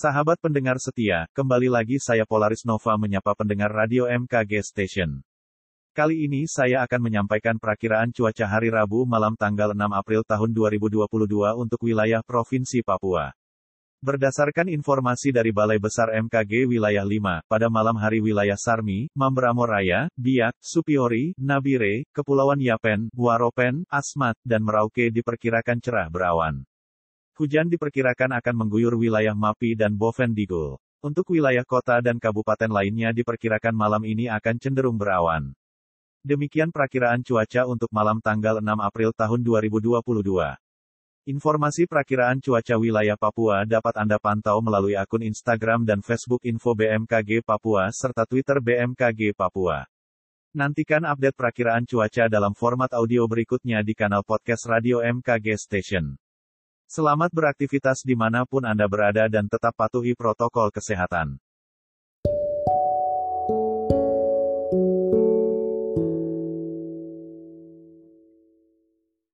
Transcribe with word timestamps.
Sahabat 0.00 0.40
pendengar 0.40 0.80
setia, 0.80 1.28
kembali 1.36 1.68
lagi 1.68 2.00
saya 2.00 2.24
Polaris 2.24 2.64
Nova 2.64 2.96
menyapa 2.96 3.36
pendengar 3.36 3.68
radio 3.68 4.08
MKG 4.08 4.64
Station. 4.64 5.20
Kali 5.92 6.24
ini 6.24 6.48
saya 6.48 6.80
akan 6.88 7.04
menyampaikan 7.04 7.60
perakiraan 7.60 8.08
cuaca 8.08 8.48
hari 8.48 8.72
Rabu 8.72 9.04
malam 9.04 9.36
tanggal 9.36 9.76
6 9.76 9.92
April 9.92 10.24
tahun 10.24 10.56
2022 10.56 11.04
untuk 11.52 11.84
wilayah 11.84 12.24
Provinsi 12.24 12.80
Papua. 12.80 13.36
Berdasarkan 14.00 14.72
informasi 14.72 15.36
dari 15.36 15.52
Balai 15.52 15.76
Besar 15.76 16.16
MKG 16.16 16.64
Wilayah 16.64 17.04
5, 17.04 17.44
pada 17.44 17.68
malam 17.68 18.00
hari 18.00 18.24
wilayah 18.24 18.56
Sarmi, 18.56 19.12
Mamberamo 19.12 19.68
Raya, 19.68 20.08
Biak, 20.16 20.56
Supiori, 20.64 21.36
Nabire, 21.36 22.08
Kepulauan 22.16 22.64
Yapen, 22.64 23.12
Waropen, 23.12 23.84
Asmat, 23.92 24.40
dan 24.48 24.64
Merauke 24.64 25.12
diperkirakan 25.12 25.76
cerah 25.84 26.08
berawan. 26.08 26.64
Hujan 27.38 27.70
diperkirakan 27.70 28.34
akan 28.38 28.54
mengguyur 28.54 28.96
wilayah 28.98 29.36
Mapi 29.36 29.78
dan 29.78 29.94
Boven 29.94 30.34
Digul. 30.34 30.80
Untuk 31.00 31.32
wilayah 31.32 31.64
kota 31.64 32.02
dan 32.04 32.20
kabupaten 32.20 32.68
lainnya 32.68 33.14
diperkirakan 33.14 33.72
malam 33.72 34.04
ini 34.04 34.28
akan 34.28 34.56
cenderung 34.60 35.00
berawan. 35.00 35.54
Demikian 36.20 36.68
perakiraan 36.68 37.24
cuaca 37.24 37.64
untuk 37.64 37.88
malam 37.88 38.20
tanggal 38.20 38.60
6 38.60 38.68
April 38.76 39.10
tahun 39.16 39.40
2022. 39.40 40.04
Informasi 41.28 41.88
perakiraan 41.88 42.44
cuaca 42.44 42.76
wilayah 42.76 43.16
Papua 43.16 43.64
dapat 43.64 43.96
Anda 43.96 44.20
pantau 44.20 44.60
melalui 44.60 44.96
akun 44.96 45.24
Instagram 45.24 45.88
dan 45.88 46.04
Facebook 46.04 46.44
Info 46.44 46.76
BMKG 46.76 47.40
Papua 47.40 47.88
serta 47.88 48.28
Twitter 48.28 48.60
BMKG 48.60 49.32
Papua. 49.32 49.88
Nantikan 50.52 51.08
update 51.08 51.36
perakiraan 51.38 51.88
cuaca 51.88 52.28
dalam 52.28 52.52
format 52.52 52.92
audio 52.92 53.24
berikutnya 53.24 53.80
di 53.80 53.96
kanal 53.96 54.20
podcast 54.20 54.68
Radio 54.68 55.00
MKG 55.00 55.56
Station. 55.56 56.20
Selamat 56.90 57.30
beraktivitas 57.30 58.02
di 58.02 58.18
mana 58.18 58.42
pun 58.42 58.66
Anda 58.66 58.82
berada 58.90 59.30
dan 59.30 59.46
tetap 59.46 59.78
patuhi 59.78 60.18
protokol 60.18 60.74
kesehatan. 60.74 61.38